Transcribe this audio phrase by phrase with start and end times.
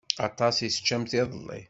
[0.27, 1.59] Aṭas i teččamt iḍelli.